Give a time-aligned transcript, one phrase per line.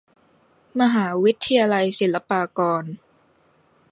[0.79, 2.83] มหาวิทยาลัยศิลปากร